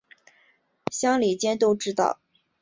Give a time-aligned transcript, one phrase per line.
[0.91, 2.19] 乡里间都知道